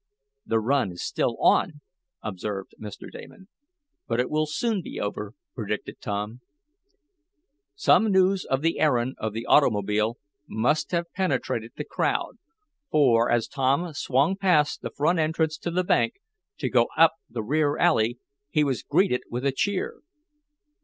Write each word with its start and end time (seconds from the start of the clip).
"The 0.47 0.59
run 0.59 0.91
is 0.91 1.03
still 1.03 1.37
on," 1.39 1.81
observed 2.23 2.73
Mr. 2.81 3.11
Damon. 3.11 3.49
"But 4.07 4.19
it 4.19 4.31
will 4.31 4.47
soon 4.47 4.81
be 4.81 4.99
over," 4.99 5.35
predicted 5.53 6.01
Tom. 6.01 6.41
Some 7.75 8.11
news 8.11 8.43
of 8.43 8.63
the 8.63 8.79
errand 8.79 9.13
of 9.19 9.33
the 9.33 9.45
automobile 9.45 10.17
must 10.49 10.89
have 10.89 11.11
penetrated 11.13 11.73
the 11.75 11.83
crowd, 11.85 12.39
for 12.89 13.29
as 13.29 13.47
Tom 13.47 13.93
swung 13.93 14.35
past 14.35 14.81
the 14.81 14.89
front 14.89 15.19
entrance 15.19 15.55
to 15.59 15.69
the 15.69 15.83
bank, 15.83 16.15
to 16.57 16.67
go 16.67 16.87
up 16.97 17.11
the 17.29 17.43
rear 17.43 17.77
alley, 17.77 18.17
he 18.49 18.63
was 18.63 18.81
greeted 18.81 19.21
with 19.29 19.45
a 19.45 19.51
cheer. 19.51 19.99